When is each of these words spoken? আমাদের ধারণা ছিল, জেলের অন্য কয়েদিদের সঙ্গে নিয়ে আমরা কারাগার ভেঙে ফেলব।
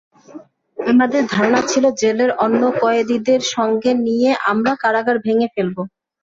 আমাদের 0.77 1.21
ধারণা 1.27 1.61
ছিল, 1.67 1.85
জেলের 2.01 2.31
অন্য 2.45 2.61
কয়েদিদের 2.81 3.41
সঙ্গে 3.53 3.91
নিয়ে 4.05 4.31
আমরা 4.51 4.71
কারাগার 4.83 5.17
ভেঙে 5.25 5.47
ফেলব। 5.55 5.77